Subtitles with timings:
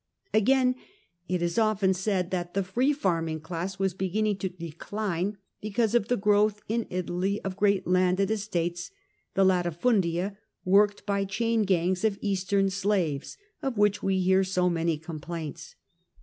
[0.33, 0.73] Again,
[1.29, 6.07] it is often said that the free farming class was beginning to decline because of
[6.07, 8.89] the growth in Italy of great landed estates—
[9.35, 14.97] ^the latifundia, worked by chain gangs of Eastern slaves, of which we hear so many
[14.97, 15.75] complaints.